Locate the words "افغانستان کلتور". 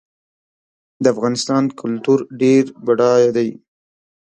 1.13-2.19